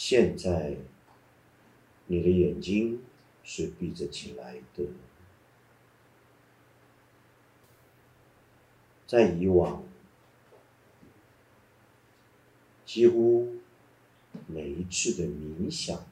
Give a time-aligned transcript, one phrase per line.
[0.00, 0.76] 现在，
[2.06, 3.02] 你的眼睛
[3.42, 4.84] 是闭着起来的。
[9.08, 9.82] 在以往，
[12.86, 13.56] 几乎
[14.46, 16.06] 每一次的冥想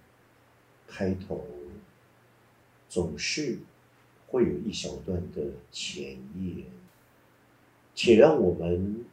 [0.88, 1.46] 开头，
[2.88, 3.60] 总是
[4.26, 6.66] 会有一小段的前言，
[7.94, 9.06] 请让我们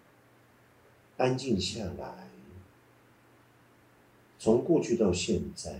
[1.17, 2.22] 安静下来。
[4.43, 5.79] 从过去到现在，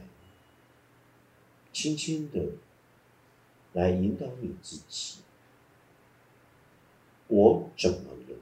[1.73, 2.51] 轻轻的
[3.73, 5.17] 来引导你自己。
[7.27, 8.37] 我怎么了？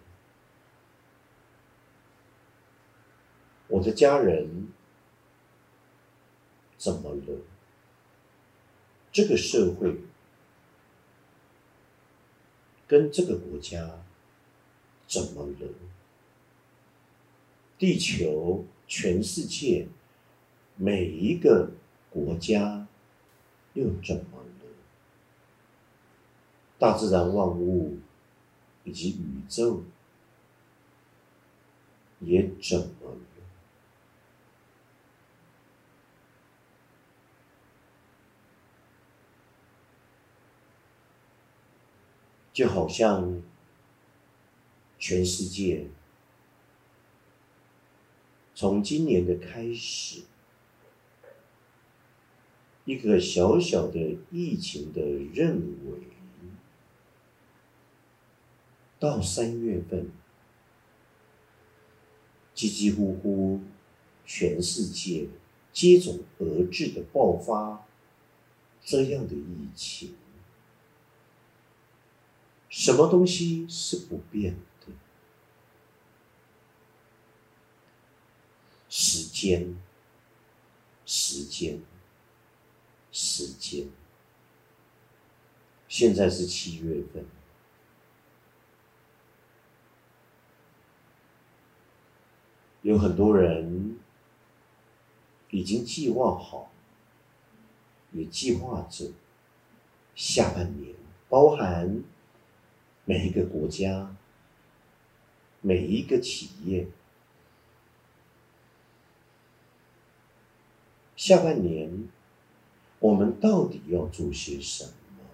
[3.67, 4.67] 我的家人
[6.77, 7.39] 怎么了？
[9.11, 10.01] 这个社会
[12.85, 14.03] 跟这个国家
[15.07, 15.67] 怎么了？
[17.79, 19.87] 地球，全世界。
[20.83, 21.69] 每一个
[22.09, 22.87] 国家
[23.75, 24.65] 又怎么了？
[26.79, 27.99] 大自然万物
[28.83, 29.83] 以及宇宙
[32.19, 33.17] 也怎么了？
[42.51, 43.39] 就好像
[44.97, 45.85] 全世界
[48.55, 50.23] 从今年的开始。
[52.91, 55.99] 一个小小的疫情的认为，
[58.99, 60.11] 到三月份，
[62.53, 63.61] 几几乎乎
[64.25, 65.29] 全世界
[65.71, 67.87] 接踵而至的爆发
[68.83, 70.13] 这样的疫情，
[72.67, 74.91] 什么东西是不变的？
[78.89, 79.77] 时间，
[81.05, 81.79] 时间。
[83.11, 83.89] 时间，
[85.89, 87.25] 现在是七月份，
[92.81, 93.99] 有很多人
[95.49, 96.71] 已经计划好，
[98.13, 99.11] 也计划着
[100.15, 100.95] 下半年，
[101.27, 102.01] 包含
[103.03, 104.15] 每一个国家、
[105.59, 106.87] 每一个企业，
[111.17, 112.07] 下半年。
[113.01, 115.25] 我们到底要做些什么？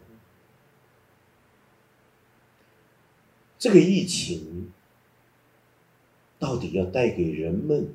[3.60, 4.72] 这个疫情
[6.40, 7.94] 到底要带给人们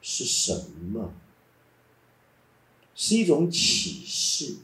[0.00, 1.12] 是什么？
[2.94, 4.58] 是一种启示，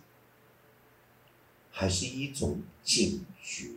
[1.73, 3.69] 还是一种警觉，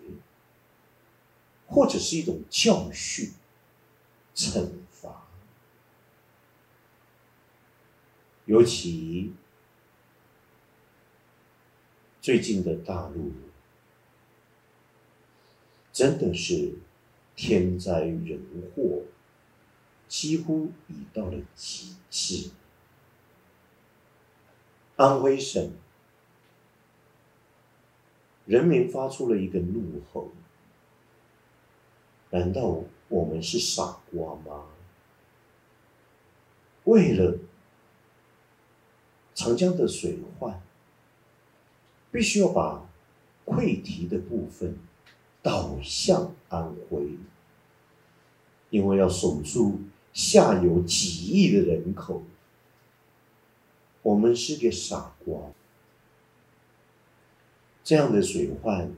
[1.65, 3.31] 或者是一种教训、
[4.35, 5.25] 惩罚？
[8.45, 9.33] 尤其。
[12.25, 13.31] 最近的大陆
[15.93, 16.73] 真的是
[17.35, 18.41] 天灾人
[18.75, 19.03] 祸，
[20.07, 22.49] 几乎已到了极致。
[24.95, 25.73] 安徽省
[28.47, 30.31] 人民发出了一个怒吼：
[32.31, 34.65] 难道我们是傻瓜吗？
[36.85, 37.37] 为了
[39.35, 40.59] 长江的水患。
[42.15, 42.89] 必须要把
[43.45, 44.77] 溃堤的部分
[45.43, 47.09] 导向安徽，
[48.69, 49.81] 因为要守住
[50.13, 52.23] 下游几亿的人口。
[54.01, 55.51] 我们是个傻瓜，
[57.83, 58.89] 这样的水患，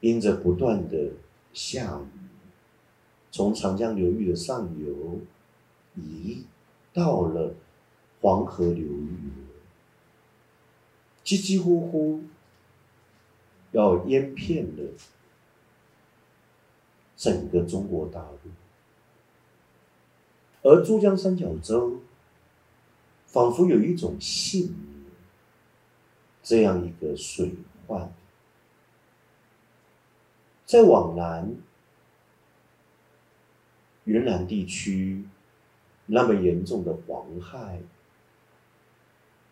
[0.00, 1.12] 因着不断的
[1.54, 2.20] 下雨，
[3.30, 5.20] 从长江流域的上游
[5.94, 6.44] 移
[6.92, 7.54] 到了
[8.20, 9.41] 黄河流域。
[11.32, 12.24] 几几乎乎
[13.70, 14.92] 要淹骗了
[17.16, 18.50] 整个中国大陆，
[20.60, 22.02] 而珠江三角洲
[23.24, 25.06] 仿佛有一种信念，
[26.42, 27.54] 这样一个水
[27.86, 28.12] 患，
[30.66, 31.56] 在往南
[34.04, 35.24] 云南地区
[36.04, 37.80] 那么严重的黄害，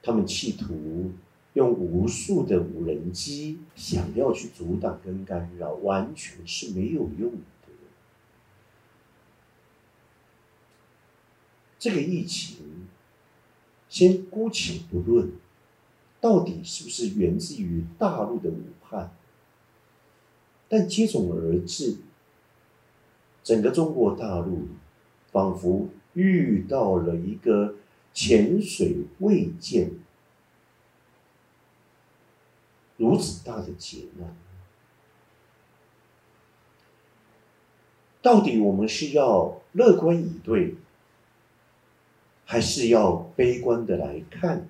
[0.02, 1.12] 他们企图。
[1.54, 7.40] 用无数的无人机想要去阻挡跟干扰，完全是没有用的。
[11.78, 12.86] 这个疫情，
[13.88, 15.32] 先姑且不论，
[16.20, 19.10] 到底是不是源自于大陆的武汉，
[20.68, 21.96] 但接踵而至，
[23.42, 24.68] 整个中国大陆
[25.32, 27.76] 仿佛遇到了一个
[28.12, 29.92] 前水未见
[33.00, 34.36] 如此大的劫难。
[38.20, 40.74] 到底我们是要乐观以对，
[42.44, 44.68] 还是要悲观的来看？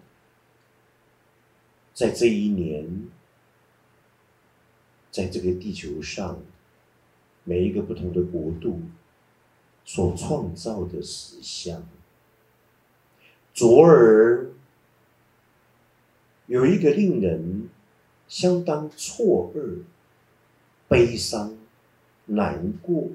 [1.93, 3.09] 在这一年，
[5.11, 6.39] 在这个地球上，
[7.43, 8.81] 每一个不同的国度
[9.85, 11.83] 所创造的实相，
[13.53, 14.53] 昨儿
[16.47, 17.69] 有一个令人
[18.31, 19.83] 相当错愕、
[20.89, 21.59] 悲伤、
[22.27, 23.09] 难过。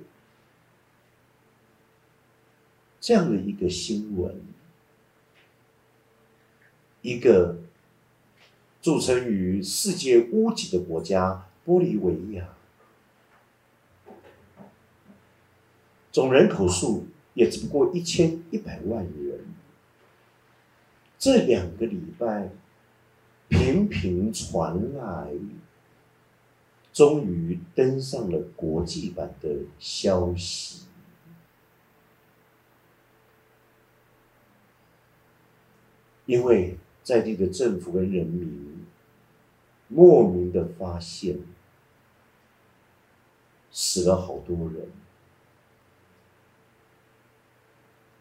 [3.00, 4.36] 这样的一个新闻，
[7.02, 7.60] 一个
[8.82, 12.50] 著称于世界屋脊的国家玻利维亚，
[16.12, 19.46] 总人口数也只不过一千一百万人，
[21.18, 22.50] 这两个礼拜
[23.48, 25.32] 频频传来，
[26.92, 30.86] 终于登上了国际版的消息。
[36.26, 38.84] 因为在地的政府跟人民
[39.88, 41.38] 莫名的发现，
[43.70, 44.90] 死了好多人，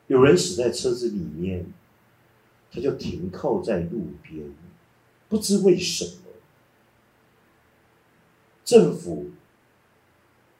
[0.07, 1.73] 有人死在车子里面，
[2.71, 4.53] 他就停靠在路边，
[5.35, 6.31] 不知为什么，
[8.65, 9.33] 政府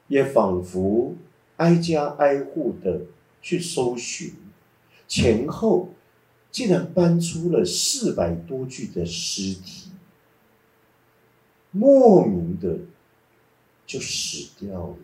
[0.09, 1.15] 也仿佛
[1.55, 3.05] 挨家挨户的
[3.41, 4.33] 去搜寻
[5.07, 5.91] 前后。
[6.51, 9.91] 竟然搬出了四百多具的尸体，
[11.71, 12.79] 莫名的
[13.85, 14.97] 就死掉了，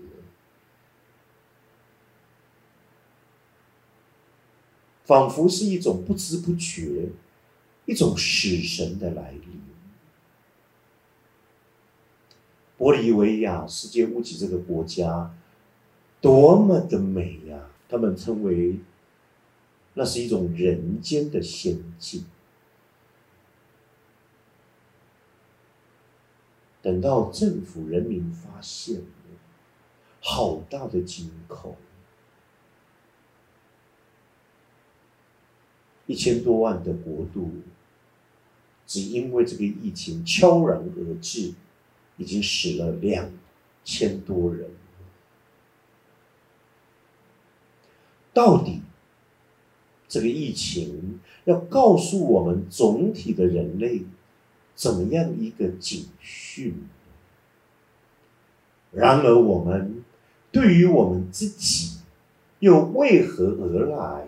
[5.03, 7.09] 仿佛是一种不知不觉，
[7.91, 9.41] 一种死神的来临。
[12.77, 15.35] 玻利维亚世界屋脊这个国家，
[16.21, 17.67] 多么的美呀！
[17.89, 18.79] 他们称为。
[19.93, 22.23] 那是一种人间的仙境。
[26.81, 29.03] 等到政府、人民发现了，
[30.21, 31.75] 好大的惊恐！
[36.05, 37.51] 一千多万的国度，
[38.91, 41.53] 只因为这个疫情悄然而至，
[42.17, 43.31] 已经死了两
[43.85, 44.69] 千多人。
[48.33, 48.81] 到底？
[50.09, 54.01] 这个疫情要告诉我们总体的人类
[54.75, 56.75] 怎么样一个警讯？
[58.91, 60.03] 然而，我们
[60.51, 61.99] 对于我们自己
[62.59, 64.27] 又为何而来？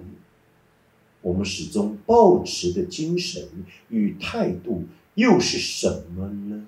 [1.23, 3.41] 我们始终保持的精神
[3.89, 4.83] 与态度
[5.15, 6.67] 又是什么呢？